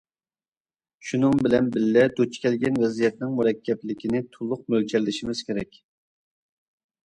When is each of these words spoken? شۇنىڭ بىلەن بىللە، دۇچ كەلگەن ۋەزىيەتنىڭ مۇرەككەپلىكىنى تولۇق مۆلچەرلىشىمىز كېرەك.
شۇنىڭ 1.09 1.35
بىلەن 1.47 1.67
بىللە، 1.75 2.07
دۇچ 2.21 2.39
كەلگەن 2.47 2.81
ۋەزىيەتنىڭ 2.85 3.37
مۇرەككەپلىكىنى 3.43 4.25
تولۇق 4.39 4.67
مۆلچەرلىشىمىز 4.77 5.47
كېرەك. 5.53 5.83